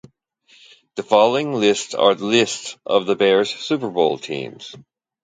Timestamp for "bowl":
3.91-4.17